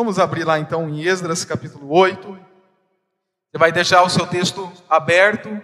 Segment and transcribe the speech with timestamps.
[0.00, 2.26] Vamos abrir lá então em Esdras capítulo 8.
[2.26, 5.60] Você vai deixar o seu texto aberto,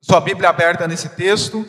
[0.00, 1.62] sua Bíblia aberta nesse texto,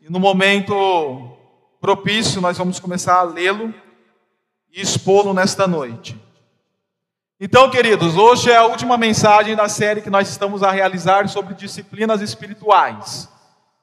[0.00, 1.36] e no momento
[1.82, 3.74] propício nós vamos começar a lê-lo
[4.72, 6.18] e expô-lo nesta noite.
[7.38, 11.52] Então, queridos, hoje é a última mensagem da série que nós estamos a realizar sobre
[11.52, 13.28] disciplinas espirituais.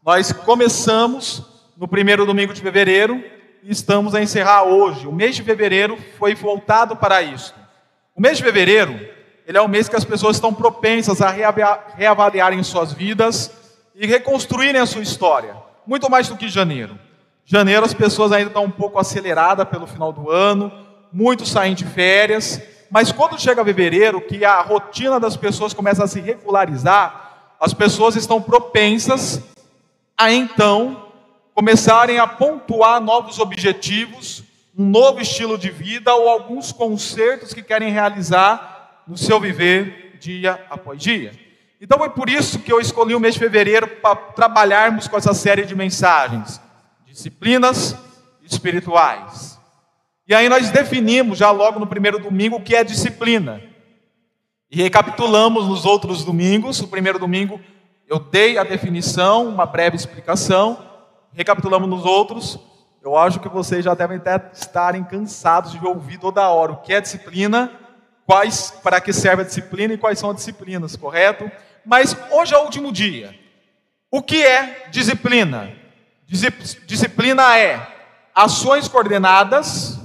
[0.04, 1.44] Nós começamos
[1.78, 3.24] no primeiro domingo de fevereiro
[3.66, 5.08] estamos a encerrar hoje.
[5.08, 7.54] O mês de fevereiro foi voltado para isso.
[8.16, 9.00] O mês de fevereiro,
[9.48, 13.52] ele é o mês que as pessoas estão propensas a reavaliarem suas vidas
[13.96, 16.98] e reconstruírem a sua história, muito mais do que janeiro.
[17.46, 20.72] Janeiro as pessoas ainda estão um pouco aceleradas pelo final do ano,
[21.12, 26.08] muitos saem de férias, mas quando chega fevereiro, que a rotina das pessoas começa a
[26.08, 29.42] se regularizar, as pessoas estão propensas
[30.18, 31.03] a então
[31.54, 34.44] começarem a pontuar novos objetivos,
[34.78, 40.66] um novo estilo de vida ou alguns concertos que querem realizar no seu viver dia
[40.70, 41.32] após dia.
[41.80, 45.34] Então foi por isso que eu escolhi o mês de fevereiro para trabalharmos com essa
[45.34, 46.60] série de mensagens,
[47.06, 47.96] disciplinas
[48.42, 49.60] espirituais.
[50.28, 53.62] E aí nós definimos já logo no primeiro domingo o que é disciplina.
[54.72, 56.80] E recapitulamos nos outros domingos.
[56.80, 57.60] O primeiro domingo
[58.08, 60.93] eu dei a definição, uma breve explicação
[61.34, 62.60] recapitulamos nos outros,
[63.04, 66.94] eu acho que vocês já devem até estarem cansados de ouvir toda hora o que
[66.94, 67.70] é disciplina,
[68.26, 71.52] quais para que serve a disciplina e quais são as disciplinas, correto?
[71.86, 73.38] Mas hoje é o último dia.
[74.10, 75.70] O que é disciplina?
[76.86, 77.86] Disciplina é
[78.34, 80.00] ações coordenadas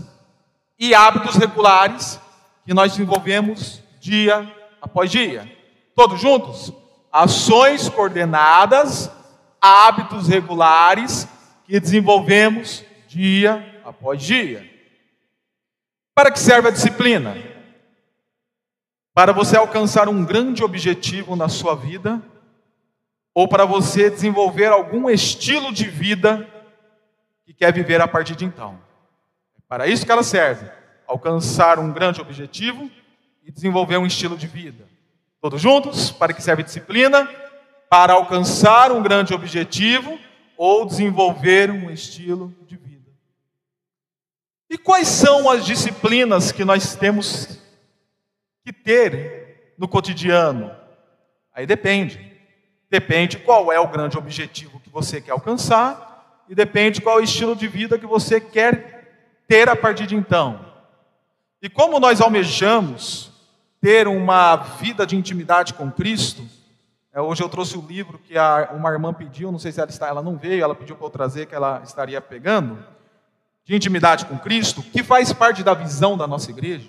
[0.78, 2.18] e hábitos regulares
[2.66, 5.50] que nós desenvolvemos dia após dia.
[5.94, 6.72] Todos juntos?
[7.12, 9.10] Ações coordenadas
[9.60, 11.28] hábitos regulares
[11.64, 14.68] que desenvolvemos dia após dia.
[16.14, 17.36] Para que serve a disciplina?
[19.14, 22.22] Para você alcançar um grande objetivo na sua vida,
[23.34, 26.48] ou para você desenvolver algum estilo de vida
[27.44, 28.78] que quer viver a partir de então.
[29.56, 30.68] É para isso que ela serve:
[31.06, 32.90] alcançar um grande objetivo
[33.44, 34.88] e desenvolver um estilo de vida.
[35.40, 36.10] Todos juntos?
[36.10, 37.28] Para que serve a disciplina?
[37.88, 40.18] Para alcançar um grande objetivo
[40.56, 43.10] ou desenvolver um estilo de vida.
[44.68, 47.58] E quais são as disciplinas que nós temos
[48.64, 50.70] que ter no cotidiano?
[51.54, 52.28] Aí depende.
[52.90, 57.24] Depende qual é o grande objetivo que você quer alcançar e depende qual é o
[57.24, 60.64] estilo de vida que você quer ter a partir de então.
[61.60, 63.30] E como nós almejamos
[63.80, 66.42] ter uma vida de intimidade com Cristo,
[67.20, 70.08] hoje eu trouxe o livro que a, uma irmã pediu, não sei se ela está,
[70.08, 72.78] ela não veio, ela pediu para eu trazer, que ela estaria pegando,
[73.64, 76.88] de intimidade com Cristo, que faz parte da visão da nossa igreja.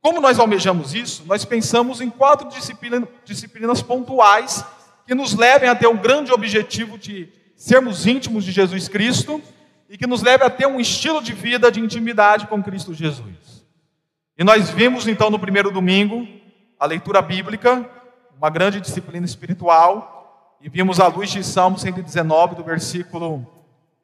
[0.00, 1.24] Como nós almejamos isso?
[1.26, 4.64] Nós pensamos em quatro disciplinas, disciplinas pontuais
[5.06, 9.40] que nos levem a ter um grande objetivo de sermos íntimos de Jesus Cristo
[9.88, 13.64] e que nos leve a ter um estilo de vida de intimidade com Cristo Jesus.
[14.36, 16.26] E nós vimos então no primeiro domingo
[16.78, 17.88] a leitura bíblica
[18.36, 23.46] uma grande disciplina espiritual, e vimos a luz de Salmo 119, do versículo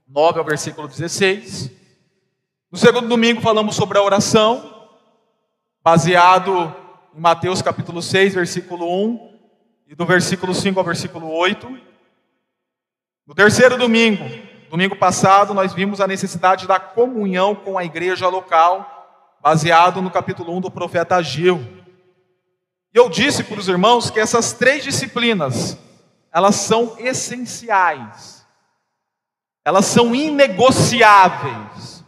[0.06, 1.70] 9 ao versículo 16.
[2.70, 4.88] No segundo domingo falamos sobre a oração,
[5.82, 6.74] baseado
[7.14, 9.30] em Mateus capítulo 6, versículo 1,
[9.88, 11.78] e do versículo 5 ao versículo 8.
[13.26, 14.24] No terceiro domingo,
[14.70, 20.56] domingo passado, nós vimos a necessidade da comunhão com a igreja local, baseado no capítulo
[20.56, 21.79] 1 do profeta Ageu.
[22.93, 25.78] E eu disse para os irmãos que essas três disciplinas,
[26.33, 28.45] elas são essenciais.
[29.65, 32.05] Elas são inegociáveis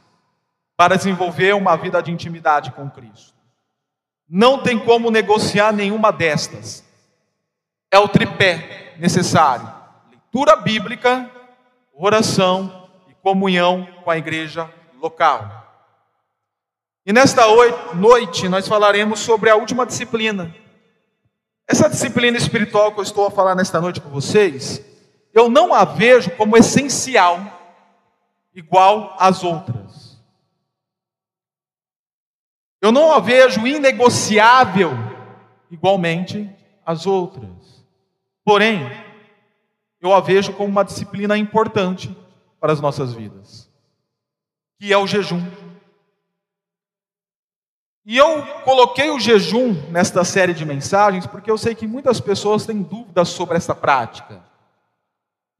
[0.76, 3.34] para desenvolver uma vida de intimidade com Cristo.
[4.28, 6.82] Não tem como negociar nenhuma destas.
[7.90, 9.70] É o tripé necessário:
[10.10, 11.30] leitura bíblica,
[11.92, 14.68] oração e comunhão com a igreja
[15.00, 15.60] local.
[17.04, 17.42] E nesta
[17.94, 20.54] noite nós falaremos sobre a última disciplina,
[21.72, 24.84] essa disciplina espiritual que eu estou a falar nesta noite com vocês,
[25.32, 27.40] eu não a vejo como essencial,
[28.54, 30.20] igual às outras.
[32.80, 34.90] Eu não a vejo inegociável,
[35.70, 36.50] igualmente
[36.84, 37.82] às outras.
[38.44, 38.80] Porém,
[39.98, 42.14] eu a vejo como uma disciplina importante
[42.60, 43.70] para as nossas vidas,
[44.78, 45.42] que é o jejum.
[48.04, 52.66] E eu coloquei o jejum nesta série de mensagens porque eu sei que muitas pessoas
[52.66, 54.42] têm dúvidas sobre essa prática.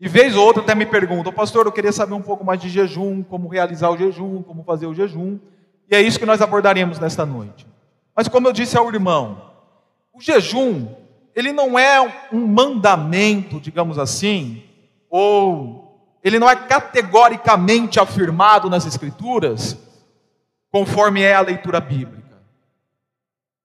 [0.01, 2.69] E vez ou outra até me perguntam, pastor, eu queria saber um pouco mais de
[2.69, 5.39] jejum, como realizar o jejum, como fazer o jejum.
[5.89, 7.65] E é isso que nós abordaremos nesta noite.
[8.15, 9.41] Mas como eu disse ao irmão,
[10.13, 10.89] o jejum,
[11.37, 12.01] ele não é
[12.33, 14.65] um mandamento, digamos assim,
[15.09, 19.79] ou ele não é categoricamente afirmado nas escrituras,
[20.73, 22.22] conforme é a leitura bíblica.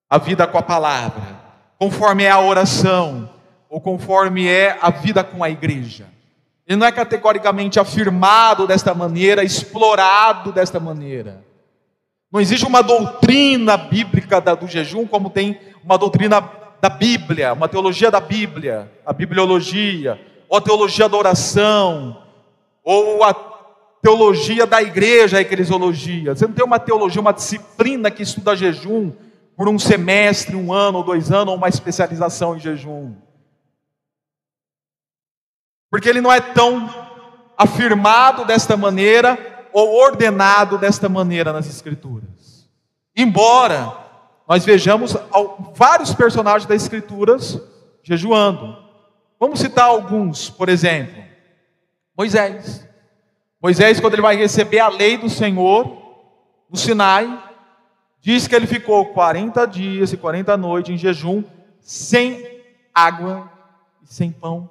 [0.09, 1.37] A vida com a palavra,
[1.77, 3.29] conforme é a oração,
[3.69, 6.07] ou conforme é a vida com a igreja.
[6.65, 11.43] Ele não é categoricamente afirmado desta maneira, explorado desta maneira.
[12.31, 16.41] Não existe uma doutrina bíblica do jejum como tem uma doutrina
[16.81, 22.21] da Bíblia, uma teologia da Bíblia, a bibliologia, ou a teologia da oração,
[22.83, 23.33] ou a
[24.01, 26.35] teologia da igreja, a eclesiologia.
[26.35, 29.11] Você não tem uma teologia, uma disciplina que estuda jejum
[29.57, 33.15] por um semestre, um ano ou dois anos, ou uma especialização em jejum.
[35.89, 36.87] Porque ele não é tão
[37.57, 42.69] afirmado desta maneira ou ordenado desta maneira nas Escrituras.
[43.15, 43.97] Embora
[44.47, 45.17] nós vejamos
[45.73, 47.59] vários personagens das Escrituras
[48.03, 48.77] jejuando.
[49.39, 51.23] Vamos citar alguns, por exemplo,
[52.15, 52.87] Moisés.
[53.59, 55.97] Moisés, quando ele vai receber a lei do Senhor
[56.69, 57.46] no Sinai,
[58.27, 61.45] diz que ele ficou 40 dias e 40 noites em jejum,
[61.79, 62.61] sem
[62.93, 63.49] água
[64.03, 64.69] e sem pão.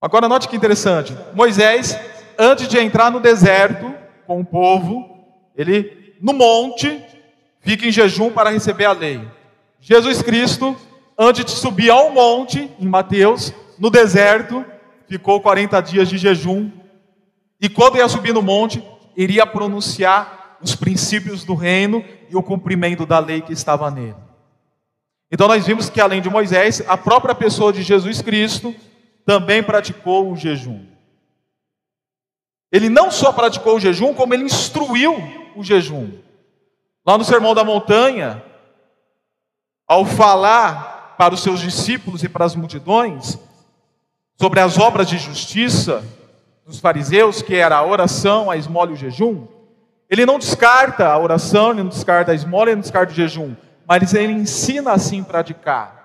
[0.00, 1.12] Agora note que interessante.
[1.34, 1.98] Moisés
[2.38, 3.92] antes de entrar no deserto
[4.24, 5.18] com o povo,
[5.56, 7.04] ele no monte
[7.58, 9.28] fica em jejum para receber a lei.
[9.80, 10.76] Jesus Cristo,
[11.18, 14.64] antes de subir ao monte, em Mateus, no deserto,
[15.08, 16.70] ficou 40 dias de jejum.
[17.60, 18.80] E quando ia subir no monte,
[19.16, 24.16] iria pronunciar os princípios do reino e o cumprimento da lei que estava nele.
[25.30, 28.74] Então nós vimos que além de Moisés, a própria pessoa de Jesus Cristo
[29.24, 30.86] também praticou o jejum.
[32.72, 35.16] Ele não só praticou o jejum, como ele instruiu
[35.54, 36.10] o jejum.
[37.06, 38.42] Lá no Sermão da Montanha,
[39.86, 43.38] ao falar para os seus discípulos e para as multidões
[44.40, 46.04] sobre as obras de justiça
[46.64, 49.46] dos fariseus, que era a oração, a esmola e o jejum,
[50.08, 53.54] ele não descarta a oração, ele não descarta a esmola, ele não descarta o jejum,
[53.86, 55.98] mas ele ensina assim praticar.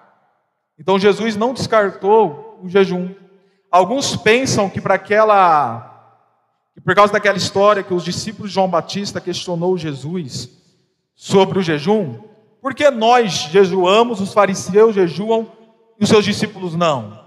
[0.77, 3.13] Então Jesus não descartou o jejum.
[3.71, 5.89] Alguns pensam que para aquela
[6.75, 10.49] e por causa daquela história que os discípulos de João Batista questionou Jesus
[11.15, 12.19] sobre o jejum,
[12.61, 15.51] por que nós jejuamos, os fariseus jejuam
[15.99, 17.21] e os seus discípulos não?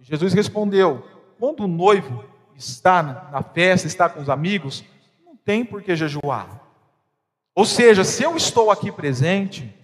[0.00, 1.04] Jesus respondeu:
[1.38, 2.24] quando o noivo
[2.54, 3.02] está
[3.32, 4.84] na festa, está com os amigos,
[5.44, 6.60] tem por que jejuar.
[7.54, 9.74] Ou seja, se eu estou aqui presente,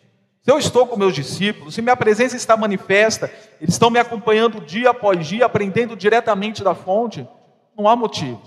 [0.42, 4.60] se eu estou com meus discípulos, se minha presença está manifesta, eles estão me acompanhando
[4.60, 7.28] dia após dia, aprendendo diretamente da fonte,
[7.76, 8.40] não há motivo.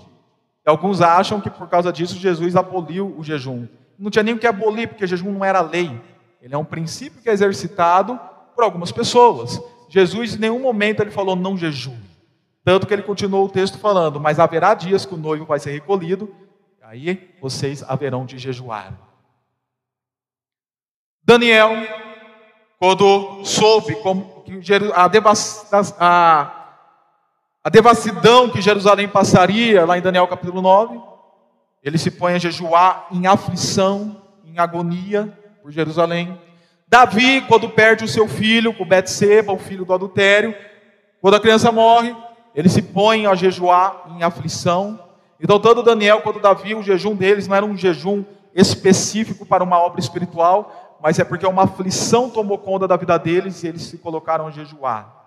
[0.66, 3.66] E alguns acham que por causa disso Jesus aboliu o jejum.
[3.98, 6.00] Não tinha nem o que abolir, porque jejum não era lei.
[6.40, 8.18] Ele é um princípio que é exercitado
[8.54, 9.60] por algumas pessoas.
[9.88, 11.96] Jesus, em nenhum momento, ele falou não jejum.
[12.64, 15.70] Tanto que ele continuou o texto falando: Mas haverá dias que o noivo vai ser
[15.70, 16.34] recolhido,
[16.92, 18.92] aí vocês haverão de jejuar.
[21.24, 21.70] Daniel,
[22.78, 24.44] quando soube como
[24.92, 25.08] a,
[25.98, 26.58] a
[27.64, 31.00] a devassidão que Jerusalém passaria, lá em Daniel capítulo 9,
[31.82, 36.38] ele se põe a jejuar em aflição, em agonia por Jerusalém.
[36.88, 40.54] Davi, quando perde o seu filho, com Betseba, o filho do adultério,
[41.22, 42.14] quando a criança morre,
[42.52, 45.11] ele se põe a jejuar em aflição.
[45.42, 49.76] Então, tanto Daniel quanto Davi, o jejum deles não era um jejum específico para uma
[49.76, 53.98] obra espiritual, mas é porque uma aflição tomou conta da vida deles e eles se
[53.98, 55.20] colocaram a jejuar.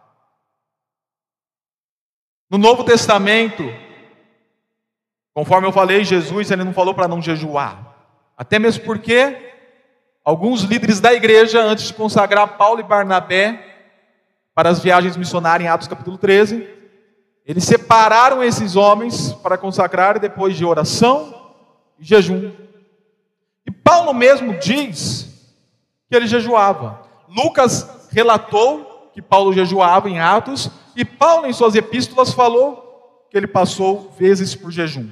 [2.49, 3.63] No Novo Testamento,
[5.33, 7.93] conforme eu falei, Jesus ele não falou para não jejuar.
[8.37, 9.53] Até mesmo porque
[10.23, 13.59] alguns líderes da igreja, antes de consagrar Paulo e Barnabé
[14.53, 16.74] para as viagens missionárias em Atos capítulo 13,
[17.45, 21.53] eles separaram esses homens para consagrar depois de oração
[21.99, 22.51] e jejum.
[23.65, 25.29] E Paulo mesmo diz
[26.09, 27.01] que ele jejuava.
[27.29, 33.47] Lucas relatou que Paulo jejuava em Atos, e Paulo, em suas epístolas, falou que ele
[33.47, 35.09] passou vezes por jejum,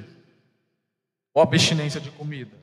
[1.32, 2.56] ou abstinência de comida.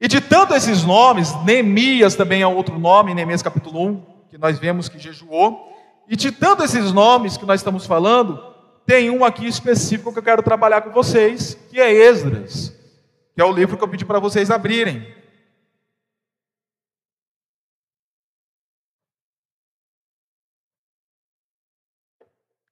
[0.00, 4.58] E de tanto esses nomes, Neemias também é outro nome, Neemias capítulo 1, que nós
[4.58, 5.74] vemos que jejuou.
[6.08, 8.47] E de tanto esses nomes que nós estamos falando,
[8.88, 12.72] tem um aqui específico que eu quero trabalhar com vocês, que é Esdras,
[13.34, 15.14] que é o livro que eu pedi para vocês abrirem.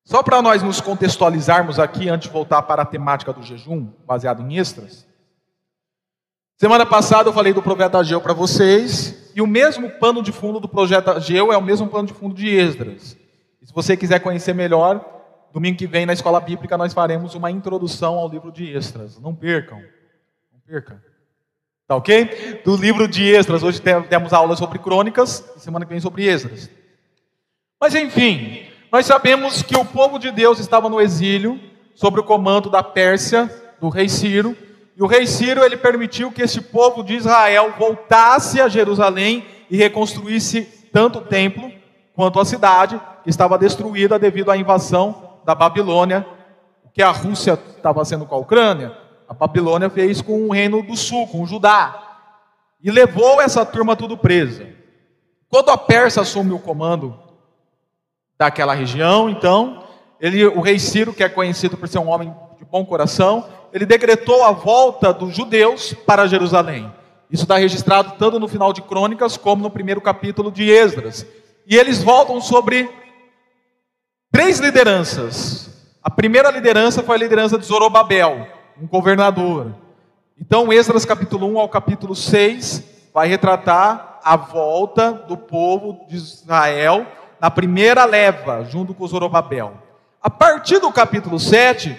[0.06, 4.40] Só para nós nos contextualizarmos aqui, antes de voltar para a temática do jejum, baseado
[4.40, 5.06] em extras.
[6.56, 10.61] Semana passada eu falei do profeta Ageu para vocês, e o mesmo pano de fundo
[10.61, 13.18] do projeto Ageu é o mesmo pano de fundo de Esdras.
[13.61, 15.15] E se você quiser conhecer melhor,
[15.56, 19.18] domingo que vem na escola bíblica nós faremos uma introdução ao livro de Esdras.
[19.18, 19.78] Não percam,
[20.52, 21.00] não percam.
[21.88, 22.60] Tá ok?
[22.62, 23.62] Do livro de Esdras.
[23.62, 26.68] Hoje temos aula sobre crônicas, semana que vem sobre Esdras.
[27.80, 31.58] Mas enfim, nós sabemos que o povo de Deus estava no exílio,
[31.94, 34.54] sob o comando da Pérsia, do rei Ciro,
[34.94, 39.76] e o rei Ciro ele permitiu que esse povo de Israel voltasse a Jerusalém e
[39.78, 41.72] reconstruísse tanto o templo
[42.14, 46.26] quanto a cidade, que estava destruída devido à invasão da Babilônia,
[46.84, 48.92] o que a Rússia estava fazendo com a Ucrânia,
[49.28, 52.02] a Babilônia fez com o reino do sul, com Judá,
[52.82, 54.66] e levou essa turma tudo presa.
[55.48, 57.16] Quando a Pérsia assume o comando
[58.36, 59.84] daquela região, então,
[60.20, 63.86] ele, o rei Ciro, que é conhecido por ser um homem de bom coração, ele
[63.86, 66.92] decretou a volta dos judeus para Jerusalém.
[67.30, 71.24] Isso está registrado tanto no final de Crônicas como no primeiro capítulo de Esdras.
[71.66, 72.88] E eles voltam sobre
[74.36, 75.70] três lideranças.
[76.04, 78.46] A primeira liderança foi a liderança de Zorobabel,
[78.78, 79.74] um governador.
[80.38, 87.06] Então, Esdras capítulo 1 ao capítulo 6 vai retratar a volta do povo de Israel
[87.40, 89.72] na primeira leva, junto com Zorobabel.
[90.20, 91.98] A partir do capítulo 7,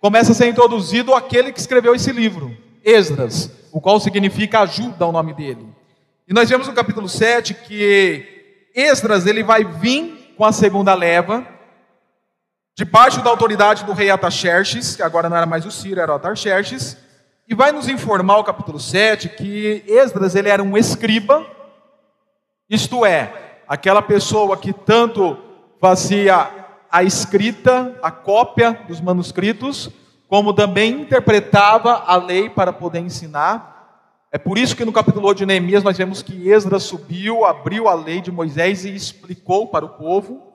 [0.00, 5.12] começa a ser introduzido aquele que escreveu esse livro, Esdras, o qual significa ajuda o
[5.12, 5.68] nome dele.
[6.26, 11.56] E nós vemos no capítulo 7 que Esdras ele vai vir com a segunda leva,
[12.78, 16.14] debaixo da autoridade do rei Ataxerxes, que agora não era mais o Ciro, era o
[16.14, 16.96] Ataxerxes,
[17.48, 21.44] e vai nos informar o capítulo 7 que Esdras ele era um escriba,
[22.70, 25.36] isto é, aquela pessoa que tanto
[25.80, 26.48] fazia
[26.88, 29.90] a escrita, a cópia dos manuscritos,
[30.28, 34.22] como também interpretava a lei para poder ensinar.
[34.30, 37.88] É por isso que no capítulo 8 de Neemias nós vemos que Esdras subiu, abriu
[37.88, 40.47] a lei de Moisés e explicou para o povo.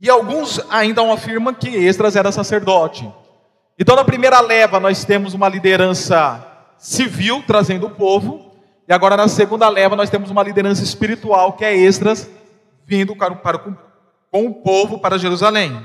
[0.00, 3.10] E alguns ainda afirmam que Esdras era sacerdote.
[3.78, 6.44] Então, na primeira leva, nós temos uma liderança
[6.78, 8.52] civil trazendo o povo.
[8.88, 12.30] E agora, na segunda leva, nós temos uma liderança espiritual, que é Esdras,
[12.86, 15.84] vindo para, para, com o povo para Jerusalém.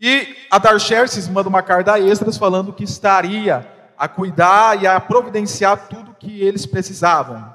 [0.00, 3.66] E Adarxerxes manda uma carta a Esdras falando que estaria
[3.98, 7.54] a cuidar e a providenciar tudo que eles precisavam.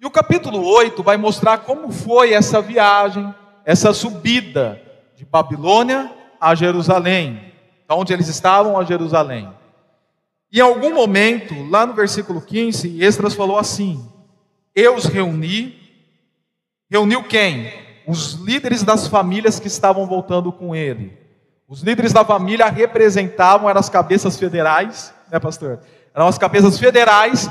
[0.00, 3.32] E o capítulo 8 vai mostrar como foi essa viagem,
[3.64, 4.80] essa subida
[5.16, 7.52] de Babilônia a Jerusalém,
[7.88, 9.48] onde eles estavam a Jerusalém.
[10.52, 14.08] Em algum momento, lá no versículo 15, Esdras falou assim:
[14.74, 15.78] Eu os reuni,
[16.90, 17.90] reuniu quem?
[18.10, 21.16] os líderes das famílias que estavam voltando com ele.
[21.68, 25.78] Os líderes da família representavam, eram as cabeças federais, né, pastor?
[26.12, 27.48] Eram as cabeças federais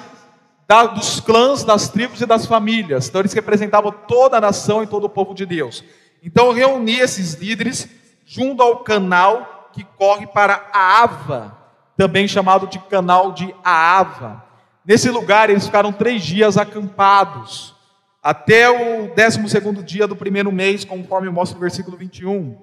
[0.70, 3.10] da, dos clãs, das tribos e das famílias.
[3.10, 5.84] Então, eles representavam toda a nação e todo o povo de Deus.
[6.24, 7.90] Então, eu reuni esses líderes
[8.24, 11.58] junto ao canal que corre para a Ava,
[11.98, 14.46] também chamado de canal de Aava.
[14.86, 17.74] Nesse lugar, eles ficaram três dias acampados
[18.22, 22.56] até o 12 dia do primeiro mês, conforme mostra o versículo 21.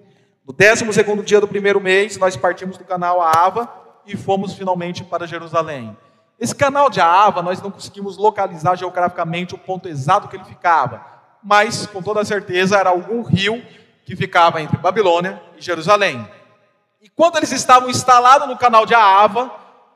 [0.47, 3.69] No 12 dia do primeiro mês, nós partimos do canal Ava
[4.07, 5.97] e fomos finalmente para Jerusalém.
[6.39, 11.05] Esse canal de Ava, nós não conseguimos localizar geograficamente o ponto exato que ele ficava,
[11.43, 13.63] mas com toda certeza era algum rio
[14.05, 16.29] que ficava entre Babilônia e Jerusalém.
[17.03, 19.51] E quando eles estavam instalados no canal de Ava,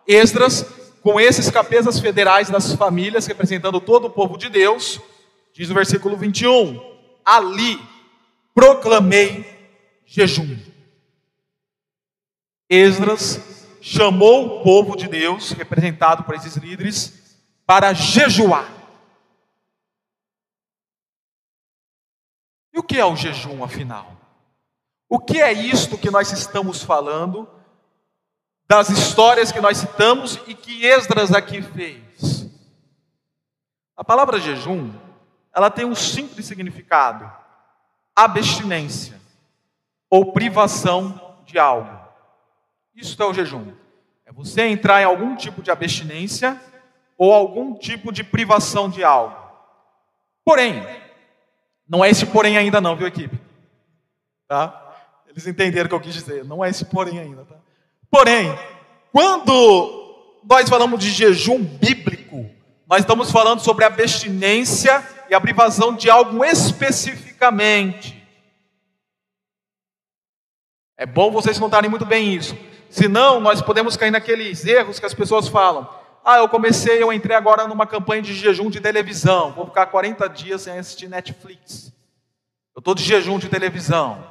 [0.06, 0.64] Esdras,
[1.02, 5.00] com esses cabeças federais das famílias, representando todo o povo de Deus,
[5.52, 6.80] Diz o versículo 21:
[7.24, 7.80] Ali
[8.54, 9.44] proclamei
[10.06, 10.56] jejum.
[12.68, 13.49] Esdras
[13.80, 18.68] chamou o povo de Deus, representado por esses líderes, para jejuar.
[22.72, 24.16] E o que é o jejum, afinal?
[25.08, 27.48] O que é isto que nós estamos falando,
[28.68, 32.46] das histórias que nós citamos e que Esdras aqui fez?
[33.96, 34.92] A palavra jejum
[35.52, 37.30] ela tem um simples significado:
[38.14, 39.20] abstinência
[40.08, 41.99] ou privação de algo.
[43.00, 43.72] Isso é o jejum.
[44.26, 46.60] É você entrar em algum tipo de abstinência
[47.16, 49.36] ou algum tipo de privação de algo.
[50.44, 50.86] Porém,
[51.88, 53.38] não é esse porém ainda não, viu equipe?
[54.46, 54.94] Tá?
[55.28, 56.44] Eles entenderam o que eu quis dizer.
[56.44, 57.56] Não é esse porém ainda, tá?
[58.10, 58.56] Porém,
[59.12, 62.48] quando nós falamos de jejum bíblico,
[62.88, 68.20] nós estamos falando sobre abstinência e a privação de algo especificamente.
[70.96, 72.56] É bom vocês notarem muito bem isso.
[72.90, 75.88] Senão, nós podemos cair naqueles erros que as pessoas falam.
[76.24, 79.52] Ah, eu comecei, eu entrei agora numa campanha de jejum de televisão.
[79.52, 81.92] Vou ficar 40 dias sem assistir Netflix.
[82.74, 84.26] Eu estou de jejum de televisão.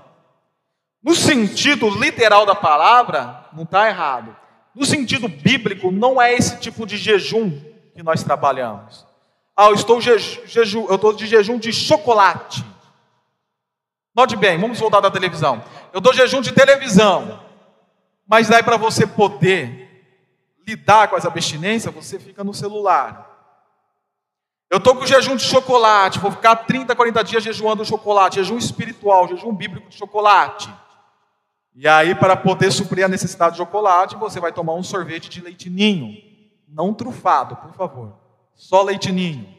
[1.01, 4.35] No sentido literal da palavra, não está errado.
[4.75, 7.49] No sentido bíblico, não é esse tipo de jejum
[7.95, 9.07] que nós trabalhamos.
[9.55, 12.63] Ah, eu estou, jeju, eu estou de jejum de chocolate.
[14.13, 15.63] Note bem, vamos voltar da televisão.
[15.93, 17.48] Eu dou jejum de televisão.
[18.29, 19.89] Mas daí para você poder
[20.67, 23.27] lidar com essa abstinência, você fica no celular.
[24.69, 29.27] Eu estou com jejum de chocolate, vou ficar 30, 40 dias jejuando chocolate, jejum espiritual,
[29.27, 30.71] jejum bíblico de chocolate.
[31.75, 35.41] E aí, para poder suprir a necessidade de chocolate, você vai tomar um sorvete de
[35.41, 36.15] leite ninho.
[36.67, 38.13] Não trufado, por favor.
[38.55, 39.57] Só leite ninho.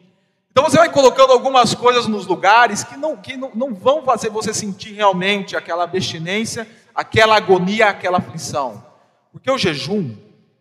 [0.52, 4.30] Então você vai colocando algumas coisas nos lugares que não, que não, não vão fazer
[4.30, 6.68] você sentir realmente aquela abstinência,
[7.00, 8.84] aquela agonia, aquela aflição.
[9.32, 10.14] Porque o jejum,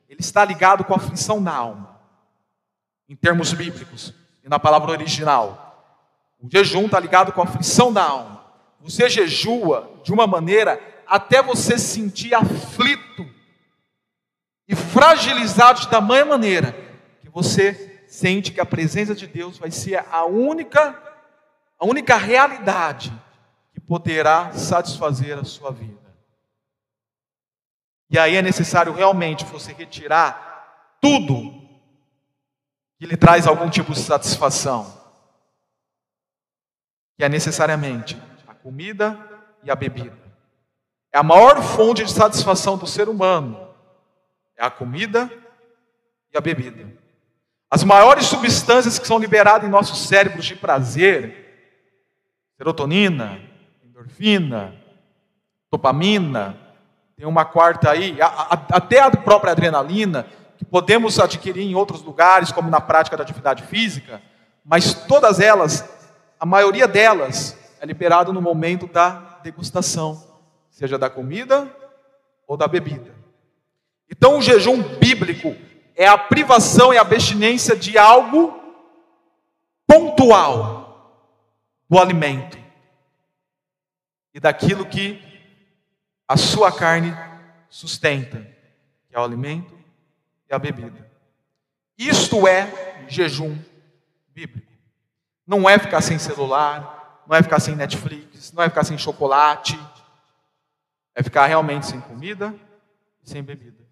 [0.08, 2.00] ele está ligado com a aflição na alma,
[3.10, 5.66] em termos bíblicos e na palavra original.
[6.42, 8.46] O jejum está ligado com a aflição da alma.
[8.80, 13.28] Você jejua de uma maneira até você se sentir aflito
[14.66, 16.74] e fragilizado de tamanha maneira
[17.20, 20.98] que você sente que a presença de Deus vai ser a única
[21.78, 23.12] a única realidade
[23.74, 25.99] que poderá satisfazer a sua vida.
[28.10, 31.60] E aí é necessário realmente você retirar tudo
[32.98, 34.98] que lhe traz algum tipo de satisfação.
[37.18, 39.18] Que é necessariamente a comida
[39.64, 40.18] e a bebida.
[41.14, 43.70] É a maior fonte de satisfação do ser humano.
[44.58, 45.32] É a comida
[46.34, 46.92] e a bebida.
[47.70, 51.46] As maiores substâncias que são liberadas em nossos cérebros de prazer,
[52.58, 53.40] serotonina,
[53.84, 54.76] endorfina,
[55.72, 56.58] dopamina,
[57.20, 60.26] tem uma quarta aí, a, a, até a própria adrenalina,
[60.58, 64.22] que podemos adquirir em outros lugares, como na prática da atividade física,
[64.64, 65.84] mas todas elas,
[66.40, 70.24] a maioria delas, é liberada no momento da degustação
[70.70, 71.70] seja da comida
[72.48, 73.14] ou da bebida.
[74.10, 75.54] Então, o jejum bíblico
[75.98, 78.58] é a privação e a abstinência de algo
[79.86, 81.20] pontual
[81.90, 82.58] do alimento
[84.34, 85.29] e daquilo que
[86.30, 87.12] a sua carne
[87.68, 88.38] sustenta,
[89.10, 89.76] que é o alimento
[90.48, 91.10] e a bebida.
[91.98, 93.58] Isto é jejum
[94.28, 94.72] bíblico.
[95.48, 99.80] Não é ficar sem celular, não é ficar sem Netflix, não é ficar sem chocolate,
[101.16, 102.54] é ficar realmente sem comida
[103.24, 103.84] e sem bebida.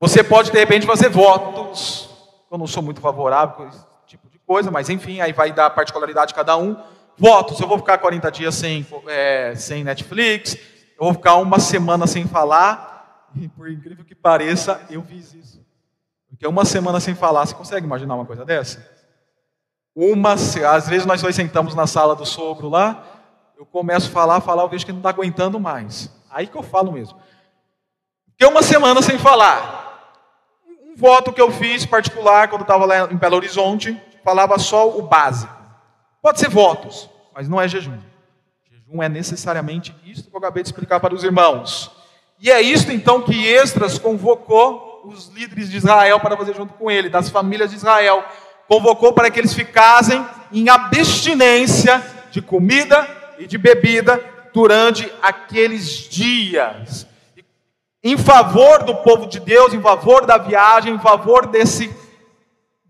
[0.00, 2.10] Você pode, de repente, fazer votos.
[2.50, 5.70] Eu não sou muito favorável com esse tipo de coisa, mas enfim, aí vai dar
[5.70, 6.74] particularidade de cada um.
[7.16, 12.06] Votos, eu vou ficar 40 dias sem, é, sem Netflix, eu vou ficar uma semana
[12.06, 15.64] sem falar, e por incrível que pareça, eu fiz isso.
[16.28, 18.88] Porque uma semana sem falar, você consegue imaginar uma coisa dessa?
[19.94, 23.04] Uma, às vezes nós dois sentamos na sala do sogro lá,
[23.58, 26.10] eu começo a falar, falar, eu vejo que não está aguentando mais.
[26.30, 27.18] Aí que eu falo mesmo.
[28.30, 30.14] Fiquei uma semana sem falar.
[30.86, 35.02] Um voto que eu fiz particular quando estava lá em Belo Horizonte, falava só o
[35.02, 35.59] básico.
[36.22, 37.98] Pode ser votos, mas não é jejum.
[38.70, 41.90] Jejum é necessariamente isso que eu acabei de explicar para os irmãos.
[42.38, 46.90] E é isso então que Estras convocou os líderes de Israel para fazer junto com
[46.90, 48.24] ele, das famílias de Israel.
[48.68, 57.06] Convocou para que eles ficassem em abstinência de comida e de bebida durante aqueles dias,
[58.02, 61.94] em favor do povo de Deus, em favor da viagem, em favor desse,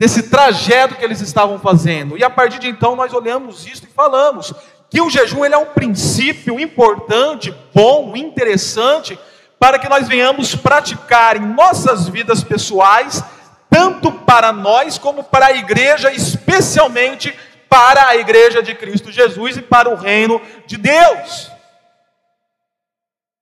[0.00, 2.16] desse trajeto que eles estavam fazendo.
[2.16, 4.50] E a partir de então nós olhamos isso e falamos
[4.88, 9.18] que o jejum ele é um princípio importante, bom, interessante,
[9.58, 13.22] para que nós venhamos praticar em nossas vidas pessoais,
[13.68, 19.62] tanto para nós como para a igreja, especialmente para a igreja de Cristo Jesus e
[19.62, 21.52] para o reino de Deus.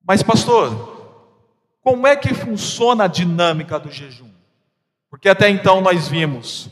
[0.04, 1.22] Mas, pastor,
[1.82, 4.27] como é que funciona a dinâmica do jejum?
[5.18, 6.70] Porque até então nós vimos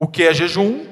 [0.00, 0.86] o que é jejum,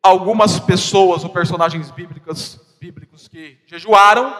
[0.00, 4.32] algumas pessoas ou personagens bíblicos, bíblicos que jejuaram,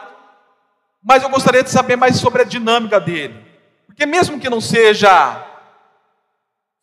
[1.02, 3.44] mas eu gostaria de saber mais sobre a dinâmica dele.
[3.84, 5.44] Porque mesmo que não seja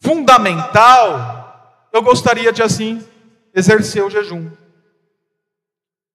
[0.01, 3.01] fundamental, eu gostaria de assim
[3.55, 4.51] exercer o jejum.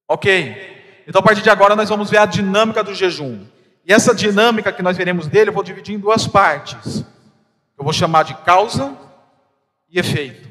[0.07, 1.03] Ok.
[1.07, 3.47] Então, a partir de agora, nós vamos ver a dinâmica do jejum.
[3.83, 7.03] E essa dinâmica que nós veremos dele, eu vou dividir em duas partes.
[7.77, 8.97] Eu vou chamar de causa
[9.87, 10.49] e efeito.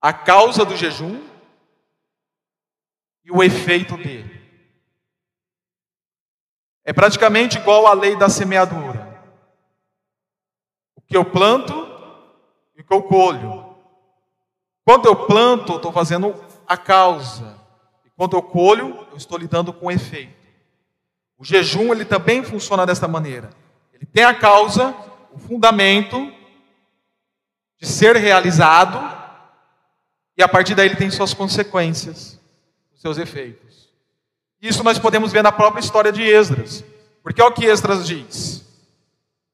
[0.00, 1.22] A causa do jejum
[3.24, 4.42] e o efeito dele.
[6.84, 9.14] É praticamente igual à lei da semeadura.
[11.06, 11.72] que eu planto
[12.74, 13.76] e o que eu colho.
[14.84, 16.34] Quando eu planto, eu estou fazendo
[16.66, 17.58] a causa.
[18.04, 20.44] E quando eu colho, eu estou lidando com o efeito.
[21.38, 23.50] O jejum, ele também funciona desta maneira.
[23.92, 24.94] Ele tem a causa,
[25.34, 26.32] o fundamento
[27.78, 28.98] de ser realizado,
[30.36, 32.40] e a partir daí ele tem suas consequências,
[32.94, 33.92] seus efeitos.
[34.62, 36.84] Isso nós podemos ver na própria história de Esdras.
[37.22, 38.64] Porque é o que Esdras diz.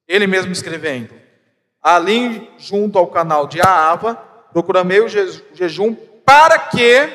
[0.07, 1.14] Ele mesmo escrevendo:
[1.83, 4.14] Ali junto ao canal de Aava,
[4.53, 7.12] procurei o jejum para que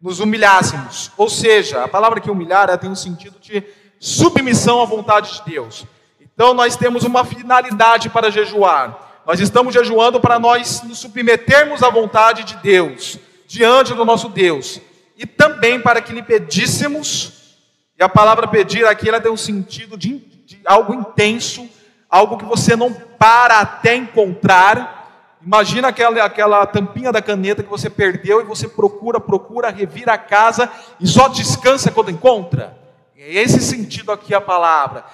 [0.00, 1.10] nos humilhássemos.
[1.16, 3.62] Ou seja, a palavra que humilhar tem um sentido de
[3.98, 5.86] submissão à vontade de Deus.
[6.34, 9.22] Então nós temos uma finalidade para jejuar.
[9.24, 14.80] Nós estamos jejuando para nós nos submetermos à vontade de Deus, diante do nosso Deus.
[15.16, 17.56] E também para que lhe pedíssemos,
[17.98, 21.68] e a palavra pedir aqui ela tem um sentido de, de algo intenso,
[22.10, 25.38] algo que você não para até encontrar.
[25.40, 30.18] Imagina aquela, aquela tampinha da caneta que você perdeu e você procura, procura, revira a
[30.18, 30.68] casa
[30.98, 32.76] e só descansa quando encontra.
[33.16, 35.04] É esse sentido aqui a palavra.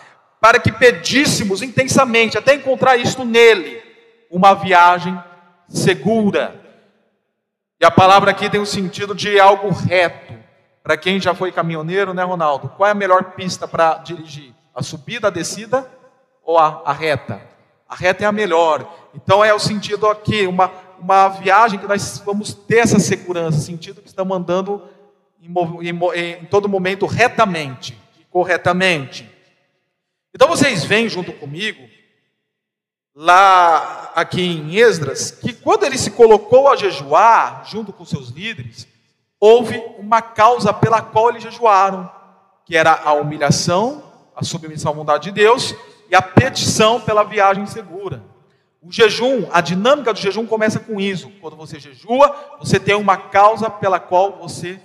[0.41, 3.83] Para que pedíssemos intensamente, até encontrar isto nele,
[4.31, 5.19] uma viagem
[5.69, 6.59] segura.
[7.81, 10.35] E a palavra aqui tem o sentido de algo reto.
[10.83, 12.71] Para quem já foi caminhoneiro, né, Ronaldo?
[12.71, 14.55] Qual é a melhor pista para dirigir?
[14.75, 15.89] A subida, a descida
[16.43, 17.41] ou a, a reta?
[17.89, 18.91] A reta é a melhor.
[19.15, 24.01] Então é o sentido aqui, uma, uma viagem que nós vamos ter essa segurança, sentido
[24.01, 24.83] que estamos andando
[25.41, 25.53] em,
[25.89, 27.99] em, em todo momento retamente,
[28.31, 29.30] corretamente.
[30.35, 31.89] Então vocês veem junto comigo,
[33.15, 38.87] lá aqui em Esdras, que quando ele se colocou a jejuar, junto com seus líderes,
[39.39, 42.11] houve uma causa pela qual eles jejuaram,
[42.65, 44.05] que era a humilhação,
[44.37, 45.75] a submissão à vontade de Deus
[46.09, 48.23] e a petição pela viagem segura.
[48.83, 51.31] O jejum, a dinâmica do jejum começa com isso.
[51.41, 54.81] Quando você jejua, você tem uma causa pela qual você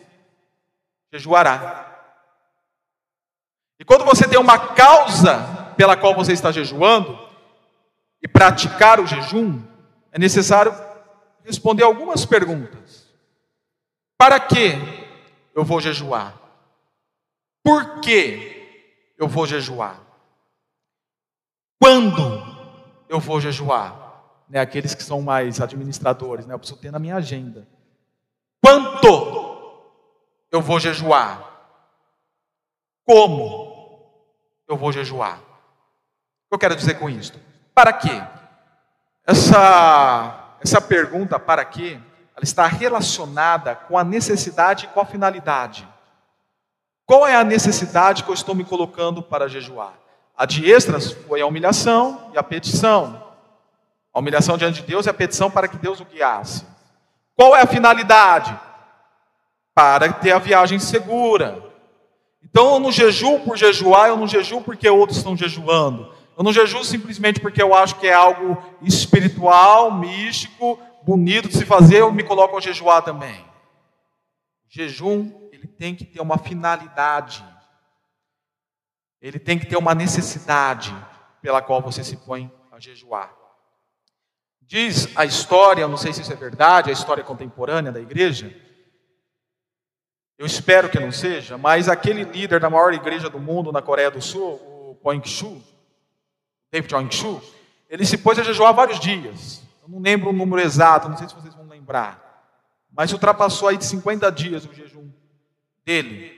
[1.14, 1.95] jejuará.
[3.80, 7.18] E quando você tem uma causa pela qual você está jejuando
[8.22, 9.62] e praticar o jejum,
[10.12, 10.74] é necessário
[11.44, 13.06] responder algumas perguntas.
[14.18, 14.74] Para que
[15.54, 16.40] eu vou jejuar?
[17.64, 20.00] Por que eu vou jejuar?
[21.82, 22.42] Quando
[23.10, 24.04] eu vou jejuar?
[24.48, 27.68] Né, aqueles que são mais administradores, né, eu preciso ter na minha agenda.
[28.64, 29.68] Quanto
[30.52, 31.55] eu vou jejuar?
[33.06, 33.76] Como
[34.68, 35.38] eu vou jejuar?
[35.38, 37.34] O que eu quero dizer com isso?
[37.74, 38.22] Para quê?
[39.26, 42.00] Essa, essa pergunta, para quê?
[42.36, 45.88] Ela está relacionada com a necessidade e com a finalidade.
[47.06, 49.94] Qual é a necessidade que eu estou me colocando para jejuar?
[50.36, 53.24] A de extras foi a humilhação e a petição.
[54.14, 56.66] A humilhação diante de Deus e a petição para que Deus o guiasse.
[57.36, 58.58] Qual é a finalidade?
[59.74, 61.62] Para ter a viagem segura.
[62.46, 66.14] Então eu não jejuo por jejuar, eu não jejuo porque outros estão jejuando.
[66.38, 71.66] Eu não jejuo simplesmente porque eu acho que é algo espiritual, místico, bonito de se
[71.66, 73.40] fazer, eu me coloco a jejuar também.
[73.40, 77.44] O jejum, ele tem que ter uma finalidade
[79.26, 80.96] ele tem que ter uma necessidade
[81.42, 83.34] pela qual você se põe a jejuar.
[84.62, 88.56] Diz a história, não sei se isso é verdade, a história contemporânea da igreja.
[90.38, 94.12] Eu espero que não seja, mas aquele líder da maior igreja do mundo na Coreia
[94.12, 94.56] do Sul,
[94.90, 95.62] o Poing-Shu,
[96.70, 97.42] David Poing-Shu,
[97.90, 99.62] ele se pôs a jejuar vários dias.
[99.82, 102.44] Eu não lembro o número exato, não sei se vocês vão lembrar.
[102.92, 105.10] Mas ultrapassou aí de 50 dias o jejum
[105.86, 106.38] dele.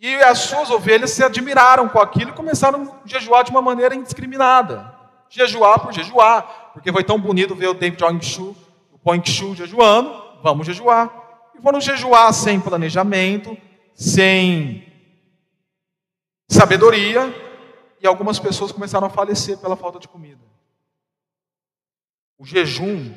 [0.00, 3.96] E as suas ovelhas se admiraram com aquilo e começaram a jejuar de uma maneira
[3.96, 4.94] indiscriminada.
[5.28, 8.54] Jejuar por jejuar, porque foi tão bonito ver o David Jong Shu,
[8.92, 11.23] o Point Shu jejuando, vamos jejuar.
[11.54, 13.56] E foram jejuar sem planejamento,
[13.94, 14.92] sem
[16.48, 17.32] sabedoria,
[18.00, 20.42] e algumas pessoas começaram a falecer pela falta de comida.
[22.38, 23.14] O jejum,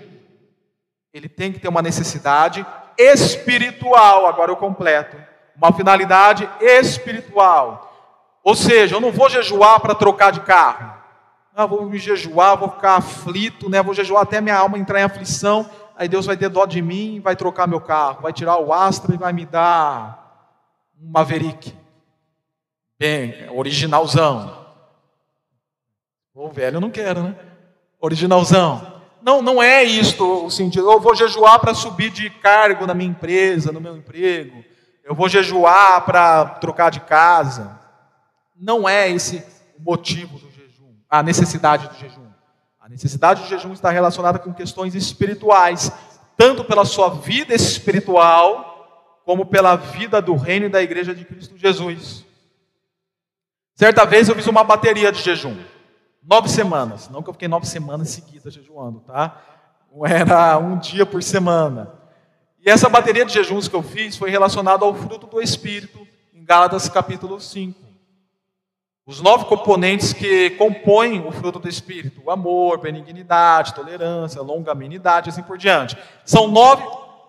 [1.13, 2.65] ele tem que ter uma necessidade
[2.97, 5.17] espiritual, agora eu completo
[5.58, 7.84] uma finalidade espiritual.
[8.43, 10.95] Ou seja, eu não vou jejuar para trocar de carro.
[11.54, 13.82] Ah, vou me jejuar, vou ficar aflito, né?
[13.82, 15.67] Vou jejuar até minha alma entrar em aflição.
[15.97, 19.13] Aí Deus vai ter dó de mim vai trocar meu carro, vai tirar o Astra
[19.13, 20.53] e vai me dar
[21.01, 21.73] um Maverick.
[22.99, 24.65] Bem, originalzão.
[26.33, 27.36] O velho eu não quero, né?
[27.99, 29.01] Originalzão.
[29.21, 30.89] Não, não é isto o sentido.
[30.89, 34.63] Eu vou jejuar para subir de cargo na minha empresa, no meu emprego
[35.07, 37.79] eu vou jejuar para trocar de casa.
[38.53, 39.41] Não é esse
[39.79, 42.26] o motivo do jejum, a necessidade do jejum.
[42.88, 45.91] A necessidade de jejum está relacionada com questões espirituais,
[46.38, 51.58] tanto pela sua vida espiritual, como pela vida do reino e da igreja de Cristo
[51.58, 52.26] Jesus.
[53.76, 55.58] Certa vez eu fiz uma bateria de jejum,
[56.23, 59.36] nove semanas, não que eu fiquei nove semanas seguidas jejuando, tá?
[60.06, 61.93] Era um dia por semana.
[62.65, 66.45] E essa bateria de jejuns que eu fiz foi relacionada ao fruto do Espírito, em
[66.45, 67.87] Gálatas capítulo 5.
[69.08, 75.41] Os nove componentes que compõem o fruto do Espírito: o amor, benignidade, tolerância, longanimidade, assim
[75.41, 75.98] por diante.
[76.26, 76.84] São nove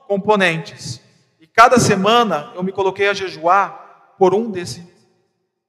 [0.09, 1.01] componentes.
[1.41, 4.53] E cada semana eu me coloquei a jejuar por um,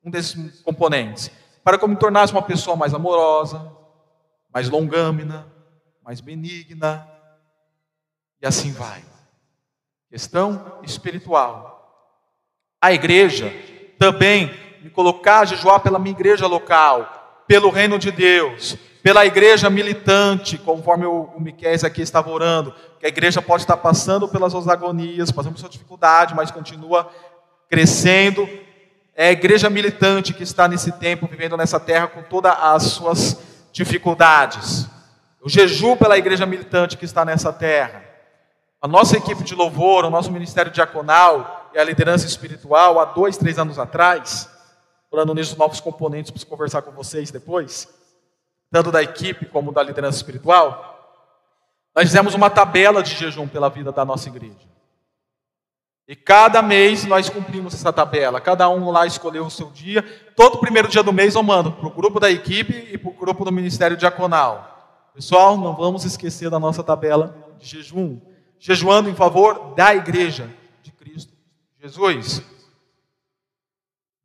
[0.04, 1.30] um desses componentes.
[1.64, 3.72] Para que eu me tornasse uma pessoa mais amorosa,
[4.52, 5.46] mais longâmina,
[6.04, 7.08] mais benigna.
[8.42, 9.04] E assim vai.
[10.10, 11.78] Questão espiritual.
[12.82, 13.54] A igreja
[14.00, 19.70] também me colocar a jejuar pela minha igreja local, pelo reino de Deus, pela igreja
[19.70, 24.52] militante, conforme o, o Miquel aqui estava orando, que a igreja pode estar passando pelas
[24.52, 27.10] suas agonias, passando por sua dificuldade, mas continua
[27.70, 28.48] crescendo.
[29.16, 33.38] É a igreja militante que está nesse tempo, vivendo nessa terra com todas as suas
[33.72, 34.88] dificuldades.
[35.42, 38.04] O jejum pela igreja militante que está nessa terra.
[38.82, 43.38] A nossa equipe de louvor, o nosso ministério diaconal e a liderança espiritual, há dois,
[43.38, 44.50] três anos atrás,
[45.10, 47.88] falando nisso, novos componentes para conversar com vocês depois,
[48.72, 50.96] tanto da equipe como da liderança espiritual,
[51.96, 54.70] nós fizemos uma tabela de jejum pela vida da nossa igreja.
[56.08, 58.42] E cada mês nós cumprimos essa tabela.
[58.42, 60.02] Cada um lá escolheu o seu dia.
[60.36, 63.14] Todo primeiro dia do mês eu mando para o grupo da equipe e para o
[63.14, 65.12] grupo do Ministério Diaconal.
[65.14, 68.20] Pessoal, não vamos esquecer da nossa tabela de jejum.
[68.58, 70.50] Jejuando em favor da igreja
[70.82, 71.32] de Cristo
[71.80, 72.42] Jesus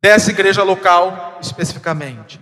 [0.05, 2.39] dessa igreja local especificamente.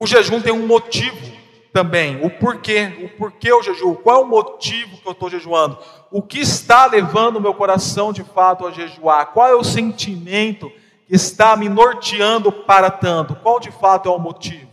[0.00, 1.32] O jejum tem um motivo
[1.72, 5.78] também, o porquê, o porquê eu jejuo, qual é o motivo que eu estou jejuando,
[6.10, 10.68] o que está levando o meu coração de fato a jejuar, qual é o sentimento
[11.06, 14.72] que está me norteando para tanto, qual de fato é o motivo?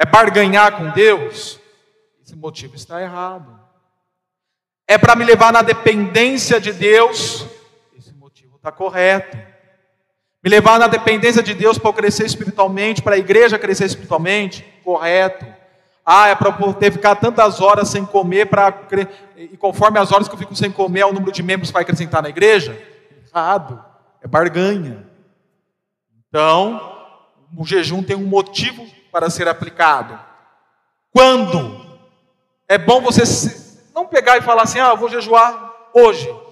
[0.00, 1.60] É barganhar com Deus?
[2.24, 3.56] Esse motivo está errado.
[4.88, 7.46] É para me levar na dependência de Deus?
[8.64, 9.36] Está correto.
[10.42, 14.64] Me levar na dependência de Deus para eu crescer espiritualmente, para a igreja crescer espiritualmente?
[14.82, 15.44] Correto.
[16.02, 18.74] Ah, é para poder ficar tantas horas sem comer, para
[19.36, 21.74] e conforme as horas que eu fico sem comer, é o número de membros que
[21.74, 22.80] vai acrescentar na igreja?
[23.30, 23.84] Errado.
[24.22, 25.06] É barganha.
[26.26, 26.80] Então,
[27.54, 30.18] o jejum tem um motivo para ser aplicado.
[31.12, 31.84] Quando?
[32.66, 33.24] É bom você
[33.94, 36.43] não pegar e falar assim: ah, eu vou jejuar hoje.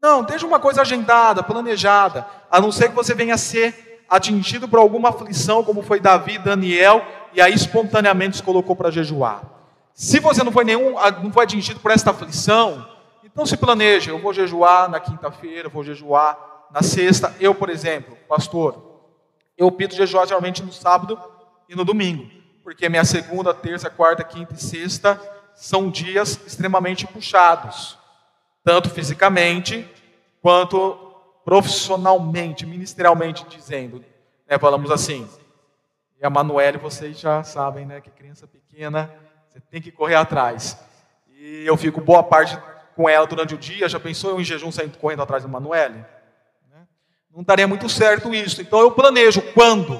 [0.00, 4.68] Não, deixa uma coisa agendada, planejada, a não ser que você venha a ser atingido
[4.68, 9.42] por alguma aflição, como foi Davi Daniel, e aí espontaneamente se colocou para jejuar.
[9.92, 12.86] Se você não foi nenhum, não foi atingido por esta aflição,
[13.24, 16.38] então se planeja, eu vou jejuar na quinta-feira, vou jejuar
[16.70, 17.34] na sexta.
[17.40, 19.02] Eu, por exemplo, pastor,
[19.56, 21.20] eu opto jejuar geralmente no sábado
[21.68, 22.30] e no domingo,
[22.62, 25.20] porque minha segunda, terça, quarta, quinta e sexta
[25.56, 27.98] são dias extremamente puxados
[28.68, 29.88] tanto fisicamente
[30.42, 30.92] quanto
[31.42, 34.04] profissionalmente, ministerialmente dizendo.
[34.46, 35.26] Né, falamos assim.
[36.20, 39.10] E a Manuele, vocês já sabem, né, que criança pequena,
[39.48, 40.78] você tem que correr atrás.
[41.30, 42.58] E eu fico boa parte
[42.94, 43.88] com ela durante o dia.
[43.88, 46.04] Já pensou eu em jejum saindo correndo atrás da Manuele?
[46.70, 46.86] Né?
[47.32, 48.60] Não estaria muito certo isso.
[48.60, 49.94] Então eu planejo quando.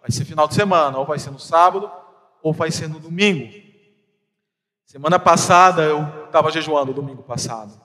[0.00, 1.90] Vai ser final de semana, ou vai ser no sábado,
[2.40, 3.52] ou vai ser no domingo.
[4.86, 7.82] Semana passada eu estava jejuando, domingo passado.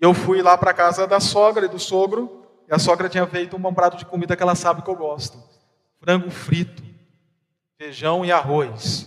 [0.00, 3.56] Eu fui lá para casa da sogra e do sogro, e a sogra tinha feito
[3.56, 5.38] um prato de comida que ela sabe que eu gosto:
[6.00, 6.82] frango frito,
[7.76, 9.06] feijão e arroz.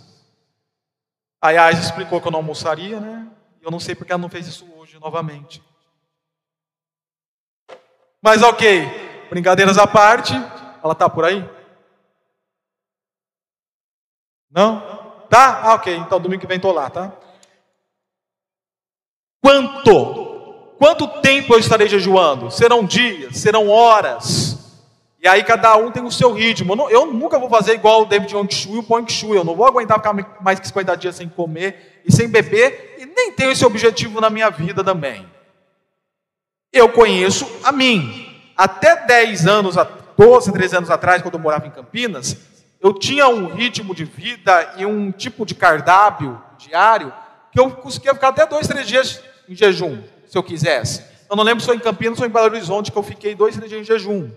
[1.41, 3.27] A Ais explicou que eu não almoçaria, né?
[3.61, 5.63] Eu não sei porque ela não fez isso hoje novamente.
[8.21, 10.33] Mas ok, brincadeiras à parte,
[10.83, 11.43] ela está por aí?
[14.49, 14.79] Não?
[15.27, 15.63] Tá?
[15.63, 17.11] Ah, ok, então domingo que vem estou lá, tá?
[19.41, 20.22] Quanto
[20.83, 22.51] Quanto tempo eu estarei jejuando?
[22.51, 24.57] Serão dias, serão horas.
[25.21, 26.75] E aí cada um tem o seu ritmo.
[26.89, 29.07] Eu, nunca vou fazer igual o David Yong Shu e o Pong.
[29.33, 32.97] Eu não vou aguentar ficar mais que 50 dias sem comer e sem beber.
[32.99, 35.25] E nem tenho esse objetivo na minha vida também.
[36.73, 38.43] Eu conheço a mim.
[38.57, 39.75] Até 10 anos,
[40.17, 42.35] 12, 13 anos atrás, quando eu morava em Campinas,
[42.81, 47.13] eu tinha um ritmo de vida e um tipo de cardápio diário
[47.53, 51.03] que eu conseguia ficar até dois, três dias em jejum se eu quisesse.
[51.29, 53.55] Eu não lembro se foi em Campinas ou em Belo Horizonte que eu fiquei dois,
[53.55, 54.31] dias em jejum.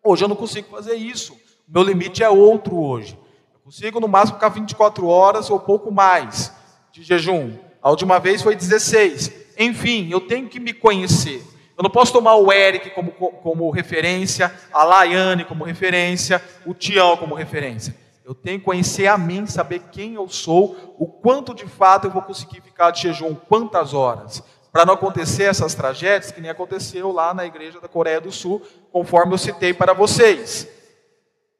[0.00, 1.36] Hoje eu não consigo fazer isso.
[1.66, 3.18] Meu limite é outro hoje.
[3.52, 6.52] Eu consigo no máximo ficar 24 horas ou pouco mais
[6.92, 7.58] de jejum.
[7.82, 9.32] A última vez foi 16.
[9.58, 11.42] Enfim, eu tenho que me conhecer.
[11.76, 17.16] Eu não posso tomar o Eric como, como referência, a Laiane como referência, o Tião
[17.16, 17.96] como referência.
[18.24, 22.12] Eu tenho que conhecer a mim, saber quem eu sou, o quanto de fato eu
[22.12, 27.12] vou conseguir ficar de jejum, quantas horas, para não acontecer essas tragédias que nem aconteceu
[27.12, 30.66] lá na igreja da Coreia do Sul, conforme eu citei para vocês.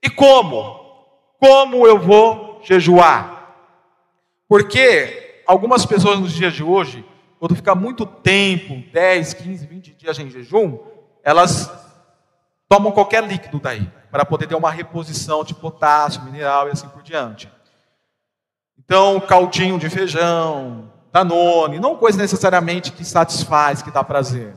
[0.03, 0.81] E como?
[1.39, 3.55] Como eu vou jejuar?
[4.49, 7.05] Porque algumas pessoas nos dias de hoje,
[7.39, 10.79] quando fica muito tempo, 10, 15, 20 dias em jejum,
[11.23, 11.71] elas
[12.69, 17.03] tomam qualquer líquido daí para poder ter uma reposição de potássio, mineral e assim por
[17.03, 17.51] diante.
[18.79, 24.55] Então, caldinho de feijão, danone, não coisa necessariamente que satisfaz, que dá prazer,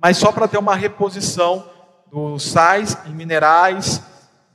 [0.00, 1.70] mas só para ter uma reposição
[2.10, 4.02] dos sais e minerais,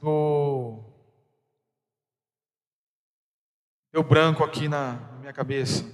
[0.01, 0.79] do.
[3.91, 5.85] Deu branco aqui na, minha cabeça.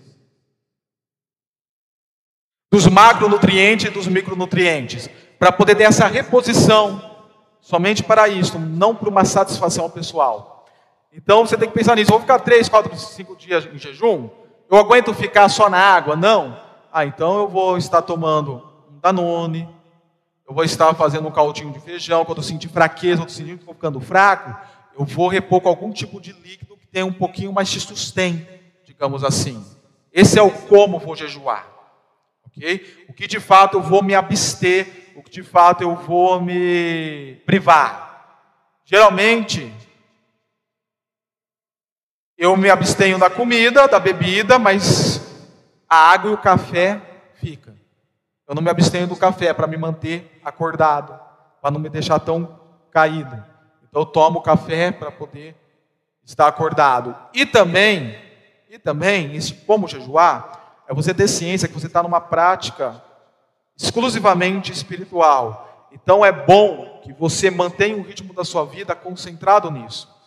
[2.71, 7.27] Dos macronutrientes e dos micronutrientes, para poder ter essa reposição
[7.59, 10.65] somente para isso, não para uma satisfação pessoal.
[11.11, 12.11] Então você tem que pensar nisso.
[12.11, 14.29] vou ficar três, quatro, cinco dias em jejum?
[14.69, 16.15] Eu aguento ficar só na água?
[16.15, 16.59] Não.
[16.91, 19.67] Ah, então eu vou estar tomando um Danone,
[20.47, 23.53] eu vou estar fazendo um caldinho de feijão, quando eu sentir fraqueza, quando eu sentir
[23.55, 24.55] que estou ficando fraco,
[24.97, 28.47] eu vou repor com algum tipo de líquido que tenha um pouquinho mais de sustento,
[28.85, 29.63] digamos assim.
[30.11, 31.67] Esse é o como vou jejuar.
[32.45, 33.05] Ok?
[33.07, 37.35] O que de fato eu vou me abster o que de fato eu vou me
[37.45, 38.09] privar.
[38.85, 39.71] Geralmente,
[42.39, 45.21] eu me abstenho da comida, da bebida, mas
[45.89, 47.01] a água e o café
[47.35, 47.75] fica.
[48.47, 51.19] Eu não me abstenho do café para me manter acordado,
[51.61, 52.57] para não me deixar tão
[52.91, 53.35] caído.
[53.89, 55.53] Então eu tomo café para poder
[56.23, 57.13] estar acordado.
[57.33, 58.17] E também,
[58.69, 63.03] e também, como jejuar, é você ter ciência que você está numa prática
[63.75, 65.89] exclusivamente espiritual.
[65.91, 70.18] Então é bom que você mantenha o ritmo da sua vida concentrado nisso.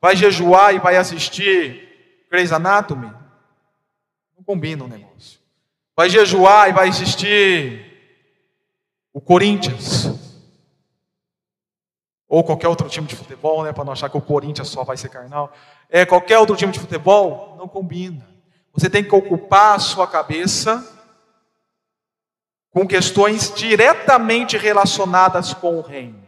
[0.00, 3.12] Vai jejuar e vai assistir Grey's Anatomy?
[4.36, 5.38] Não combina o negócio.
[5.94, 7.90] Vai jejuar e vai assistir
[9.12, 10.08] o Corinthians.
[12.26, 14.96] Ou qualquer outro time de futebol, né, para não achar que o Corinthians só vai
[14.96, 15.52] ser carnal.
[15.88, 18.26] É qualquer outro time de futebol, não combina.
[18.72, 20.82] Você tem que ocupar a sua cabeça
[22.70, 26.22] com questões diretamente relacionadas com o reino.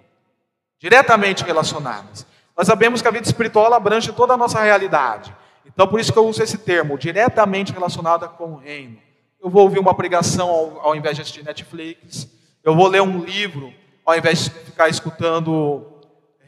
[0.78, 2.26] Diretamente relacionadas.
[2.56, 5.34] Nós sabemos que a vida espiritual abrange toda a nossa realidade.
[5.64, 8.98] Então, por isso que eu uso esse termo, diretamente relacionada com o reino.
[9.40, 12.28] Eu vou ouvir uma pregação ao, ao invés de assistir Netflix.
[12.62, 13.72] Eu vou ler um livro
[14.04, 15.86] ao invés de ficar escutando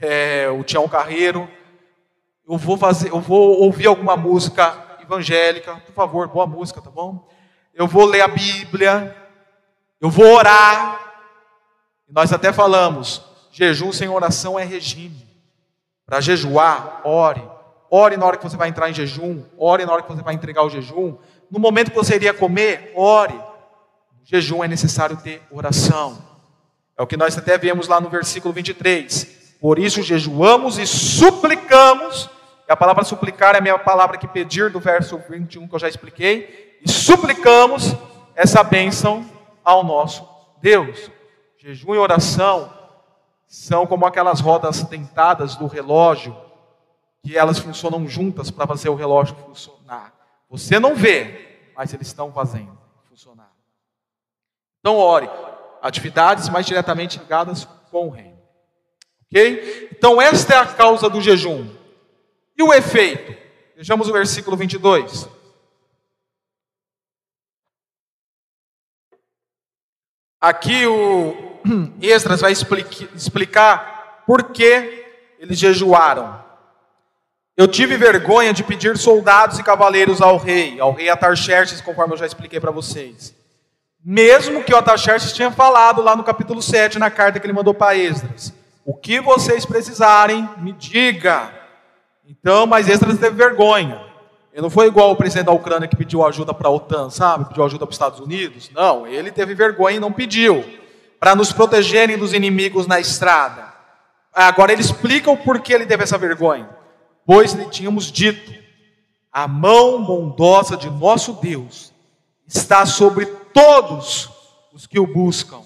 [0.01, 1.49] é, o Tião Carreiro.
[2.49, 7.29] Eu vou fazer, eu vou ouvir alguma música evangélica, por favor, boa música, tá bom?
[7.73, 9.17] Eu vou ler a Bíblia,
[10.01, 11.01] eu vou orar.
[12.09, 15.34] Nós até falamos: jejum sem oração é regime.
[16.07, 17.43] Para jejuar, ore.
[17.91, 19.45] Ore na hora que você vai entrar em jejum.
[19.57, 21.17] Ore na hora que você vai entregar o jejum.
[21.51, 23.35] No momento que você iria comer, ore.
[23.35, 26.19] No jejum é necessário ter oração.
[26.97, 29.57] É o que nós até vemos lá no versículo 23.
[29.61, 32.29] Por isso jejuamos e suplicamos.
[32.69, 35.79] E a palavra suplicar é a minha palavra que pedir do verso 21 que eu
[35.79, 36.79] já expliquei.
[36.85, 37.95] E suplicamos
[38.35, 39.25] essa bênção
[39.65, 40.29] ao nosso
[40.61, 41.11] Deus.
[41.59, 42.84] Jejum e oração
[43.55, 46.37] são como aquelas rodas dentadas do relógio,
[47.23, 50.13] que elas funcionam juntas para fazer o relógio funcionar.
[50.51, 52.77] Você não vê, mas eles estão fazendo
[53.09, 53.53] funcionar.
[54.81, 55.31] Então, ore.
[55.81, 58.37] Atividades mais diretamente ligadas com o reino.
[59.27, 59.89] Ok?
[59.93, 61.71] Então, esta é a causa do jejum.
[62.59, 63.37] E o efeito?
[63.77, 65.29] Vejamos o versículo 22.
[70.45, 71.35] Aqui o
[72.03, 75.07] Esdras vai explicar por que
[75.39, 76.39] eles jejuaram.
[77.57, 82.19] Eu tive vergonha de pedir soldados e cavaleiros ao rei, ao rei Atarxerxes, conforme eu
[82.19, 83.35] já expliquei para vocês.
[84.05, 87.73] Mesmo que o Atarxerxes tinha falado lá no capítulo 7, na carta que ele mandou
[87.73, 88.53] para Esdras.
[88.85, 91.51] O que vocês precisarem, me diga.
[92.29, 93.99] Então, mas Esdras teve vergonha.
[94.55, 97.47] Ele não foi igual o presidente da Ucrânia que pediu ajuda para a OTAN, sabe?
[97.47, 98.71] Pediu ajuda para os Estados Unidos.
[98.73, 100.65] Não, ele teve vergonha e não pediu.
[101.19, 103.75] Para nos protegerem dos inimigos na estrada.
[104.33, 106.69] Agora ele explica o porquê ele teve essa vergonha.
[107.27, 108.53] Pois lhe tínhamos dito:
[109.33, 111.93] a mão bondosa de nosso Deus
[112.47, 114.31] está sobre todos
[114.73, 115.63] os que o buscam.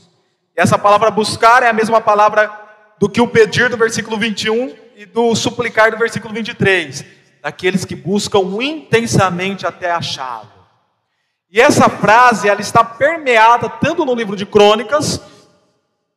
[0.57, 2.51] E essa palavra buscar é a mesma palavra
[2.99, 7.17] do que o pedir do versículo 21 e do suplicar do versículo 23
[7.49, 10.53] daqueles que buscam intensamente até achá-lo.
[11.51, 15.18] E essa frase ela está permeada tanto no livro de Crônicas,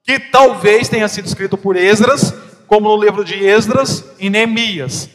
[0.04, 2.34] que talvez tenha sido escrito por Esdras,
[2.68, 5.10] como no livro de Esdras e Neemias,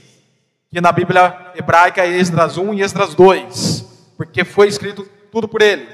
[0.70, 3.84] que na Bíblia hebraica é Esdras 1 e Esdras 2,
[4.16, 5.86] porque foi escrito tudo por ele.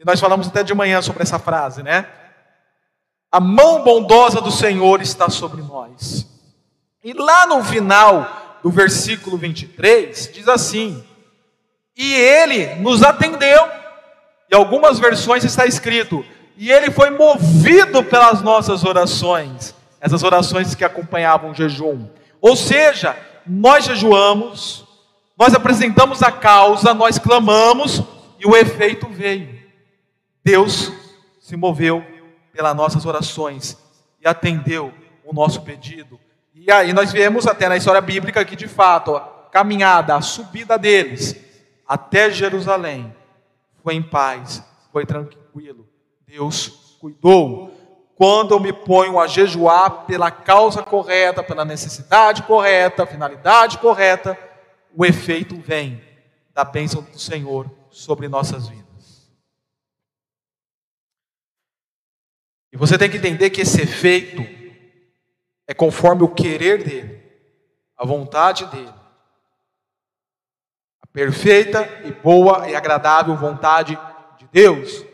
[0.00, 2.08] E nós falamos até de manhã sobre essa frase, né?
[3.30, 6.26] A mão bondosa do Senhor está sobre nós.
[7.04, 11.04] E lá no final do versículo 23, diz assim:
[11.96, 13.60] E ele nos atendeu.
[14.50, 16.24] Em algumas versões está escrito:
[16.56, 19.74] E ele foi movido pelas nossas orações.
[20.00, 22.08] Essas orações que acompanhavam o jejum.
[22.40, 24.86] Ou seja, nós jejuamos,
[25.36, 28.02] nós apresentamos a causa, nós clamamos
[28.38, 29.58] e o efeito veio.
[30.44, 30.92] Deus
[31.40, 32.04] se moveu
[32.52, 33.76] pelas nossas orações
[34.20, 34.92] e atendeu
[35.24, 36.18] o nosso pedido.
[36.60, 39.20] E aí nós vemos até na história bíblica que de fato a
[39.52, 41.36] caminhada, a subida deles
[41.86, 43.14] até Jerusalém
[43.82, 45.88] foi em paz, foi tranquilo.
[46.26, 47.72] Deus cuidou.
[48.16, 54.36] Quando eu me ponho a jejuar pela causa correta, pela necessidade correta, finalidade correta,
[54.94, 56.02] o efeito vem
[56.52, 59.30] da bênção do Senhor sobre nossas vidas.
[62.72, 64.57] E você tem que entender que esse efeito
[65.68, 67.22] é conforme o querer dele,
[67.94, 68.94] a vontade dele.
[71.02, 73.98] A perfeita e boa e agradável vontade
[74.38, 75.04] de Deus.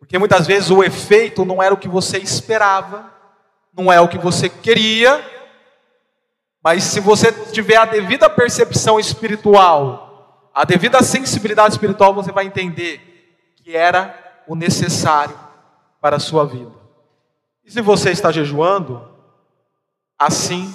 [0.00, 3.08] Porque muitas vezes o efeito não era o que você esperava,
[3.72, 5.24] não é o que você queria,
[6.60, 13.00] mas se você tiver a devida percepção espiritual, a devida sensibilidade espiritual, você vai entender
[13.54, 15.38] que era o necessário
[16.00, 16.72] para a sua vida.
[17.64, 19.11] E se você está jejuando,
[20.26, 20.72] assim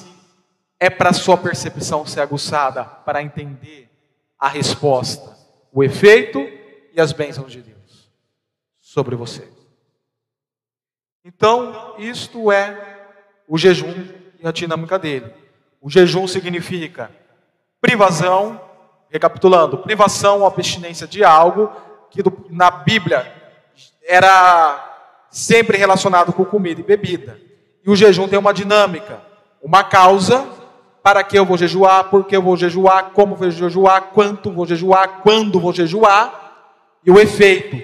[0.79, 3.89] é para sua percepção ser aguçada, para entender
[4.39, 5.35] a resposta,
[5.71, 6.39] o efeito
[6.93, 8.11] e as bênçãos de Deus
[8.79, 9.47] sobre você.
[11.23, 13.05] Então, isto é
[13.47, 13.93] o jejum
[14.39, 15.33] e a dinâmica dele.
[15.81, 17.11] O jejum significa
[17.81, 18.61] privação,
[19.09, 21.71] recapitulando, privação ou abstinência de algo
[22.09, 23.33] que na Bíblia
[24.05, 24.83] era
[25.29, 27.39] sempre relacionado com comida e bebida.
[27.85, 29.21] E o jejum tem uma dinâmica,
[29.68, 30.47] uma causa,
[31.03, 34.65] para que eu vou jejuar, por que eu vou jejuar, como vou jejuar, quanto vou
[34.65, 37.76] jejuar, quando vou jejuar, e o efeito,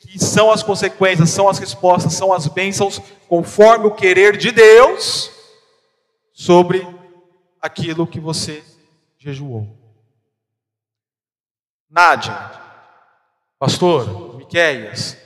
[0.00, 5.30] que são as consequências, são as respostas, são as bênçãos, conforme o querer de Deus,
[6.32, 6.84] sobre
[7.62, 8.64] aquilo que você
[9.16, 9.78] jejuou.
[11.88, 12.50] Nádia,
[13.60, 15.16] pastor, Miqueias,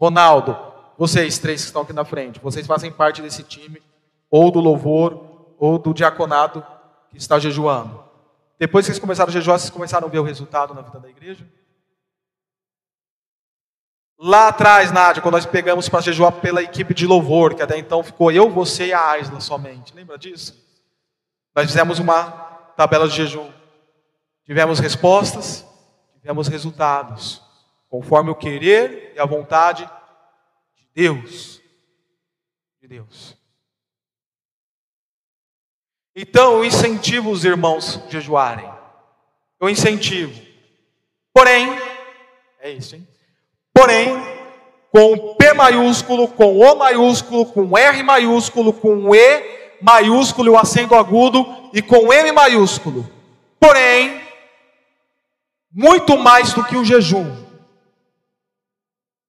[0.00, 0.56] Ronaldo,
[0.96, 3.82] vocês três que estão aqui na frente, vocês fazem parte desse time,
[4.30, 5.29] ou do louvor,
[5.60, 6.66] ou do diaconado
[7.10, 8.02] que está jejuando.
[8.58, 11.08] Depois que vocês começaram a jejuar, vocês começaram a ver o resultado na vida da
[11.08, 11.46] igreja?
[14.18, 18.02] Lá atrás, Nádia, quando nós pegamos para jejuar pela equipe de louvor, que até então
[18.02, 19.94] ficou eu, você e a Aisla somente.
[19.94, 20.58] Lembra disso?
[21.54, 22.30] Nós fizemos uma
[22.76, 23.50] tabela de jejum.
[24.44, 25.64] Tivemos respostas,
[26.14, 27.42] tivemos resultados,
[27.88, 29.88] conforme o querer e a vontade
[30.94, 31.60] Deus.
[32.80, 33.39] De Deus.
[36.20, 38.70] Então eu incentivo os irmãos a jejuarem.
[39.58, 40.38] Eu incentivo.
[41.32, 41.66] Porém,
[42.60, 43.08] é isso, hein?
[43.72, 44.08] Porém,
[44.92, 50.94] com P maiúsculo, com O maiúsculo, com R maiúsculo, com E maiúsculo e o acento
[50.94, 53.10] agudo e com M maiúsculo.
[53.58, 54.20] Porém,
[55.72, 57.34] muito mais do que o jejum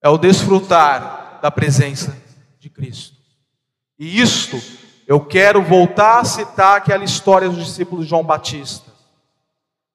[0.04, 2.22] é o desfrutar da presença
[2.60, 3.16] de Cristo.
[3.98, 4.81] E isto
[5.12, 8.90] eu quero voltar a citar aquela história dos discípulos de João Batista,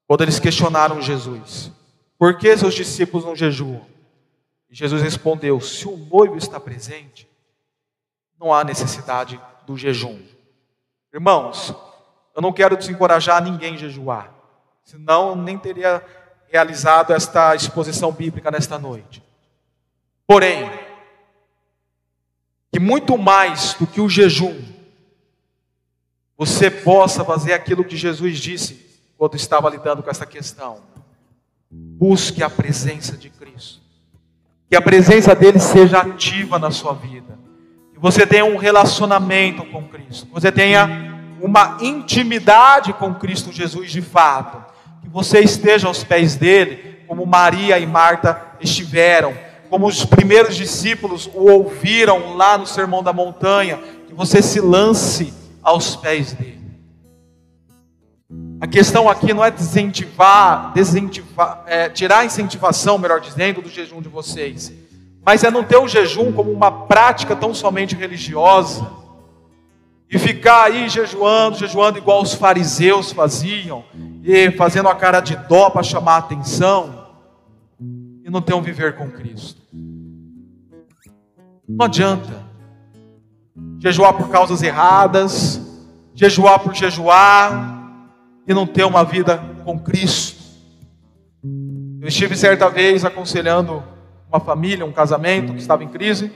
[0.06, 1.72] quando eles questionaram Jesus:
[2.18, 3.80] por que seus discípulos não jejuam?
[4.68, 7.26] E Jesus respondeu: se o noivo está presente,
[8.38, 10.20] não há necessidade do jejum.
[11.10, 11.74] Irmãos,
[12.34, 14.30] eu não quero desencorajar ninguém a jejuar,
[14.84, 16.04] senão nem teria
[16.52, 19.22] realizado esta exposição bíblica nesta noite.
[20.26, 20.70] Porém,
[22.70, 24.75] que muito mais do que o jejum,
[26.36, 30.78] você possa fazer aquilo que Jesus disse quando estava lidando com essa questão.
[31.70, 33.80] Busque a presença de Cristo.
[34.68, 37.38] Que a presença dele seja ativa na sua vida.
[37.94, 40.26] Que você tenha um relacionamento com Cristo.
[40.26, 44.62] Que você tenha uma intimidade com Cristo Jesus de fato.
[45.02, 51.28] Que você esteja aos pés dele, como Maria e Marta estiveram como os primeiros discípulos
[51.34, 55.32] o ouviram lá no Sermão da Montanha, que você se lance
[55.66, 56.64] aos pés dele.
[58.60, 60.72] A questão aqui não é desincentivar,
[61.66, 64.72] é, tirar a incentivação, melhor dizendo, do jejum de vocês,
[65.24, 68.88] mas é não ter o jejum como uma prática tão somente religiosa
[70.08, 73.84] e ficar aí jejuando, jejuando igual os fariseus faziam,
[74.22, 77.08] e fazendo a cara de dó para chamar a atenção,
[78.24, 79.60] e não ter um viver com Cristo.
[81.68, 82.45] Não adianta
[83.86, 85.60] jejuar por causas erradas,
[86.12, 87.76] jejuar por jejuar,
[88.44, 90.42] e não ter uma vida com Cristo.
[92.00, 93.84] Eu estive certa vez aconselhando
[94.28, 96.32] uma família, um casamento que estava em crise.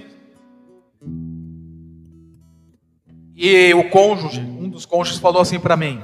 [3.34, 6.01] E o cônjuge, um dos cônjuges falou assim para mim: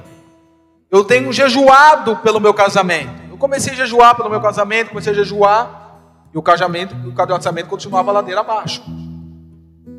[0.91, 3.21] Eu tenho jejuado pelo meu casamento.
[3.29, 5.99] Eu comecei a jejuar pelo meu casamento, comecei a jejuar,
[6.33, 8.83] e o casamento, o casamento continuava ladeira abaixo.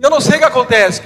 [0.02, 1.02] Eu não sei o que acontece.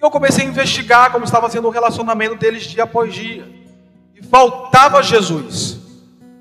[0.00, 3.46] Eu comecei a investigar como estava sendo o relacionamento deles dia após dia.
[4.14, 5.78] E faltava Jesus.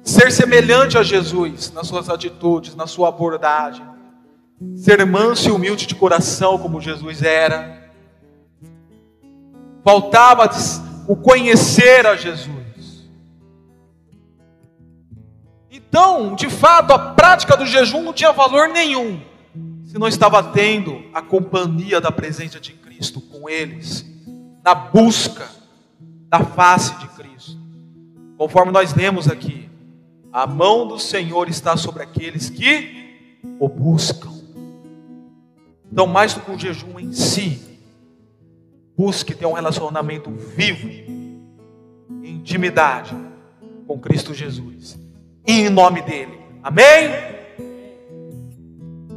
[0.01, 3.85] Ser semelhante a Jesus nas suas atitudes, na sua abordagem.
[4.77, 7.91] Ser manso e humilde de coração como Jesus era.
[9.83, 10.49] Faltava
[11.05, 13.09] o conhecer a Jesus.
[15.69, 19.19] Então, de fato, a prática do jejum não tinha valor nenhum
[19.89, 24.05] se não estava tendo a companhia da presença de Cristo com eles,
[24.61, 25.47] na busca
[26.27, 27.57] da face de Cristo.
[28.37, 29.69] Conforme nós lemos aqui,
[30.33, 34.33] a mão do Senhor está sobre aqueles que o buscam.
[35.89, 37.79] Então, mais do que o jejum em si,
[38.97, 40.89] busque ter um relacionamento vivo,
[42.21, 43.15] intimidade
[43.87, 44.99] com Cristo Jesus.
[45.47, 46.37] Em nome dele.
[46.61, 47.11] Amém?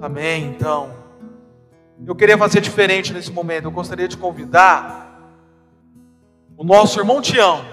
[0.00, 0.44] Amém.
[0.44, 1.01] Então,
[2.06, 3.64] eu queria fazer diferente nesse momento.
[3.64, 5.32] Eu gostaria de convidar
[6.56, 7.64] o nosso irmão Tião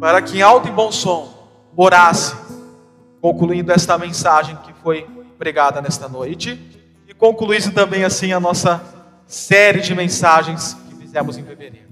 [0.00, 1.34] para que em alto e bom som
[1.76, 2.34] orasse,
[3.20, 5.06] concluindo esta mensagem que foi
[5.38, 6.58] pregada nesta noite
[7.06, 8.82] e concluísse também assim a nossa
[9.26, 11.85] série de mensagens que fizemos em fevereiro.